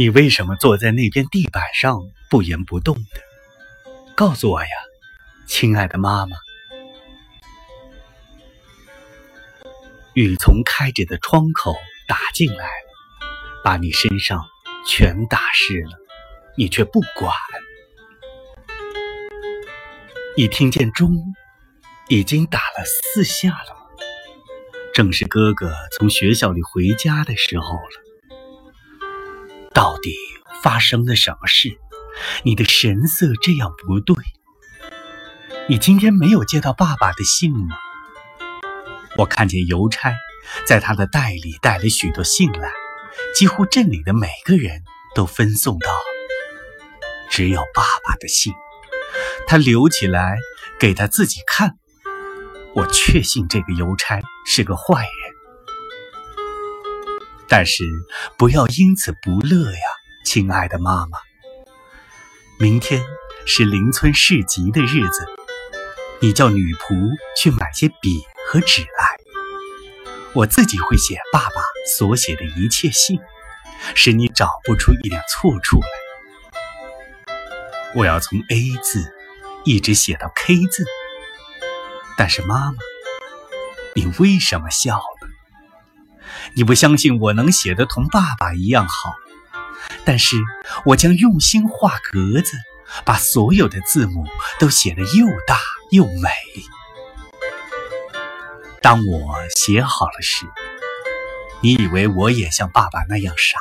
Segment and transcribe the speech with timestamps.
[0.00, 3.20] 你为什么坐在那边地板上不言不动的？
[4.16, 4.68] 告诉我呀，
[5.46, 6.38] 亲爱的妈妈。
[10.14, 11.76] 雨从开着的窗口
[12.08, 13.28] 打进来了，
[13.62, 14.46] 把你身上
[14.86, 15.98] 全打湿了，
[16.56, 17.34] 你却不管。
[20.34, 21.14] 你听见钟
[22.08, 23.82] 已经打了四下了吗？
[24.94, 28.09] 正是哥哥从学校里回家的时候了。
[29.90, 30.14] 到底
[30.62, 31.76] 发生了什么事？
[32.44, 34.14] 你的神色这样不对。
[35.68, 37.76] 你今天没有接到爸爸的信吗？
[39.16, 40.14] 我看见邮差
[40.64, 42.70] 在他的袋里带了许多信来，
[43.34, 45.90] 几乎镇里的每个人都分送到，
[47.28, 48.52] 只有爸爸的信，
[49.48, 50.38] 他留起来
[50.78, 51.78] 给他自己看。
[52.76, 55.19] 我确信这个邮差是个坏人。
[57.50, 57.82] 但是
[58.38, 59.80] 不要因此不乐呀，
[60.24, 61.18] 亲爱的妈妈。
[62.60, 63.02] 明天
[63.44, 65.26] 是邻村市集的日子，
[66.20, 69.16] 你叫女仆去买些笔和纸来，
[70.32, 71.60] 我自己会写爸爸
[71.98, 73.18] 所写的一切信，
[73.96, 75.88] 使你找不出一点错处来。
[77.96, 79.12] 我要从 A 字
[79.64, 80.84] 一直写到 K 字。
[82.16, 82.78] 但是妈妈，
[83.96, 85.02] 你为什么笑？
[86.54, 89.14] 你不相信我能写得同爸爸一样好，
[90.04, 90.36] 但是
[90.84, 92.56] 我将用心画格子，
[93.04, 94.26] 把所有的字母
[94.58, 95.58] 都写得又大
[95.90, 96.28] 又美。
[98.82, 100.46] 当我写好了时，
[101.60, 103.60] 你以为我也像爸爸那样傻，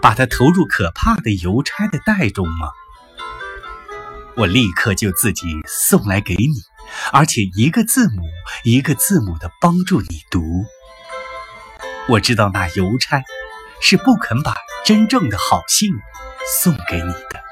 [0.00, 2.70] 把它投入可怕的邮差的袋中吗？
[4.36, 6.62] 我立刻就自己送来给你，
[7.12, 8.22] 而且一个字母
[8.62, 10.40] 一个字母的帮助你读。
[12.08, 13.22] 我知道那邮差
[13.82, 15.92] 是不肯把真正的好信
[16.62, 17.47] 送给你的。